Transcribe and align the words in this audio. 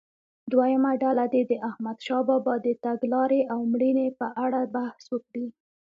دویمه 0.51 0.91
ډله 1.03 1.25
دې 1.33 1.41
د 1.51 1.53
احمدشاه 1.69 2.23
بابا 2.29 2.53
د 2.65 2.67
تګلارې 2.85 3.41
او 3.53 3.59
مړینې 3.71 4.07
په 4.19 4.27
اړه 4.45 4.61
بحث 4.75 5.03
وکړي. 5.13 5.47